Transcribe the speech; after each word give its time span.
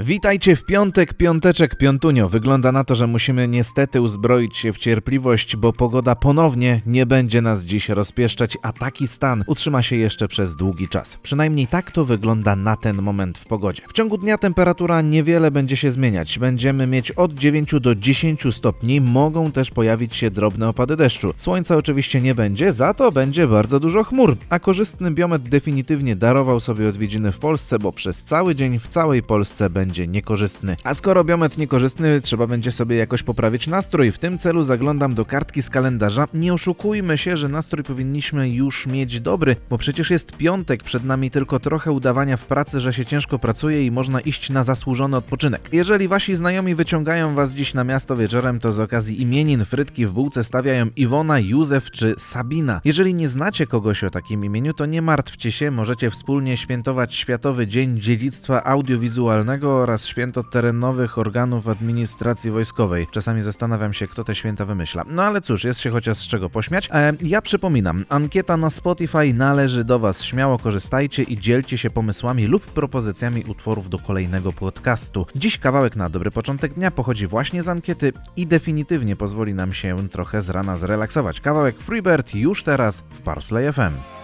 Witajcie 0.00 0.56
w 0.56 0.64
piątek, 0.64 1.14
piąteczek, 1.14 1.76
piątunio. 1.76 2.28
Wygląda 2.28 2.72
na 2.72 2.84
to, 2.84 2.94
że 2.94 3.06
musimy 3.06 3.48
niestety 3.48 4.00
uzbroić 4.00 4.56
się 4.56 4.72
w 4.72 4.78
cierpliwość, 4.78 5.56
bo 5.56 5.72
pogoda 5.72 6.14
ponownie 6.14 6.80
nie 6.86 7.06
będzie 7.06 7.42
nas 7.42 7.64
dziś 7.64 7.88
rozpieszczać, 7.88 8.58
a 8.62 8.72
taki 8.72 9.08
stan 9.08 9.44
utrzyma 9.46 9.82
się 9.82 9.96
jeszcze 9.96 10.28
przez 10.28 10.56
długi 10.56 10.88
czas. 10.88 11.18
Przynajmniej 11.22 11.66
tak 11.66 11.90
to 11.90 12.04
wygląda 12.04 12.56
na 12.56 12.76
ten 12.76 13.02
moment 13.02 13.38
w 13.38 13.44
pogodzie. 13.44 13.82
W 13.88 13.92
ciągu 13.92 14.18
dnia 14.18 14.38
temperatura 14.38 15.00
niewiele 15.00 15.50
będzie 15.50 15.76
się 15.76 15.92
zmieniać. 15.92 16.38
Będziemy 16.38 16.86
mieć 16.86 17.10
od 17.10 17.34
9 17.34 17.74
do 17.80 17.94
10 17.94 18.42
stopni, 18.50 19.00
mogą 19.00 19.52
też 19.52 19.70
pojawić 19.70 20.16
się 20.16 20.30
drobne 20.30 20.68
opady 20.68 20.96
deszczu. 20.96 21.34
Słońca 21.36 21.76
oczywiście 21.76 22.20
nie 22.20 22.34
będzie, 22.34 22.72
za 22.72 22.94
to 22.94 23.12
będzie 23.12 23.46
bardzo 23.46 23.80
dużo 23.80 24.04
chmur, 24.04 24.36
a 24.50 24.58
korzystny 24.58 25.10
biometr 25.10 25.48
definitywnie 25.48 26.16
darował 26.16 26.60
sobie 26.60 26.88
odwiedziny 26.88 27.32
w 27.32 27.38
Polsce, 27.38 27.78
bo 27.78 27.92
przez 27.92 28.24
cały 28.24 28.54
dzień 28.54 28.78
w 28.78 28.88
całej 28.88 29.22
Polsce 29.22 29.70
będzie 29.70 29.87
będzie 29.88 30.06
niekorzystny. 30.06 30.76
A 30.84 30.94
skoro 30.94 31.24
biometr 31.24 31.58
niekorzystny, 31.58 32.20
trzeba 32.20 32.46
będzie 32.46 32.72
sobie 32.72 32.96
jakoś 32.96 33.22
poprawić 33.22 33.66
nastrój. 33.66 34.12
W 34.12 34.18
tym 34.18 34.38
celu 34.38 34.62
zaglądam 34.62 35.14
do 35.14 35.24
kartki 35.24 35.62
z 35.62 35.70
kalendarza. 35.70 36.26
Nie 36.34 36.54
oszukujmy 36.54 37.18
się, 37.18 37.36
że 37.36 37.48
nastrój 37.48 37.84
powinniśmy 37.84 38.50
już 38.50 38.86
mieć 38.86 39.20
dobry, 39.20 39.56
bo 39.70 39.78
przecież 39.78 40.10
jest 40.10 40.36
piątek, 40.36 40.82
przed 40.82 41.04
nami 41.04 41.30
tylko 41.30 41.60
trochę 41.60 41.92
udawania 41.92 42.36
w 42.36 42.46
pracy, 42.46 42.80
że 42.80 42.92
się 42.92 43.06
ciężko 43.06 43.38
pracuje 43.38 43.86
i 43.86 43.90
można 43.90 44.20
iść 44.20 44.50
na 44.50 44.64
zasłużony 44.64 45.16
odpoczynek. 45.16 45.68
Jeżeli 45.72 46.08
wasi 46.08 46.36
znajomi 46.36 46.74
wyciągają 46.74 47.34
was 47.34 47.54
dziś 47.54 47.74
na 47.74 47.84
miasto 47.84 48.16
wieczorem, 48.16 48.58
to 48.58 48.72
z 48.72 48.80
okazji 48.80 49.22
imienin 49.22 49.64
frytki 49.64 50.06
w 50.06 50.12
bułce 50.12 50.44
stawiają 50.44 50.86
Iwona, 50.96 51.38
Józef 51.38 51.90
czy 51.90 52.14
Sabina. 52.18 52.80
Jeżeli 52.84 53.14
nie 53.14 53.28
znacie 53.28 53.66
kogoś 53.66 54.04
o 54.04 54.10
takim 54.10 54.44
imieniu, 54.44 54.74
to 54.74 54.86
nie 54.86 55.02
martwcie 55.02 55.52
się, 55.52 55.70
możecie 55.70 56.10
wspólnie 56.10 56.56
świętować 56.56 57.14
Światowy 57.14 57.66
Dzień 57.66 58.00
Dziedzictwa 58.00 58.64
Audiowizualnego 58.64 59.77
oraz 59.78 60.06
święto 60.06 60.42
terenowych 60.44 61.18
organów 61.18 61.68
administracji 61.68 62.50
wojskowej. 62.50 63.06
Czasami 63.10 63.42
zastanawiam 63.42 63.92
się, 63.92 64.08
kto 64.08 64.24
te 64.24 64.34
święta 64.34 64.64
wymyśla. 64.64 65.04
No 65.06 65.22
ale 65.22 65.40
cóż, 65.40 65.64
jest 65.64 65.80
się 65.80 65.90
chociaż 65.90 66.18
z 66.18 66.28
czego 66.28 66.50
pośmiać. 66.50 66.88
E, 66.92 67.12
ja 67.22 67.42
przypominam, 67.42 68.04
ankieta 68.08 68.56
na 68.56 68.70
Spotify 68.70 69.34
należy 69.34 69.84
do 69.84 69.98
Was. 69.98 70.24
Śmiało 70.24 70.58
korzystajcie 70.58 71.22
i 71.22 71.40
dzielcie 71.40 71.78
się 71.78 71.90
pomysłami 71.90 72.46
lub 72.46 72.66
propozycjami 72.66 73.44
utworów 73.48 73.88
do 73.90 73.98
kolejnego 73.98 74.52
podcastu. 74.52 75.26
Dziś 75.36 75.58
kawałek 75.58 75.96
na 75.96 76.08
dobry 76.08 76.30
początek 76.30 76.74
dnia 76.74 76.90
pochodzi 76.90 77.26
właśnie 77.26 77.62
z 77.62 77.68
ankiety 77.68 78.12
i 78.36 78.46
definitywnie 78.46 79.16
pozwoli 79.16 79.54
nam 79.54 79.72
się 79.72 80.08
trochę 80.08 80.42
z 80.42 80.50
rana 80.50 80.76
zrelaksować. 80.76 81.40
Kawałek 81.40 81.78
Freebird 81.78 82.34
już 82.34 82.62
teraz 82.62 83.00
w 83.00 83.20
Parsley 83.20 83.72
FM. 83.72 84.17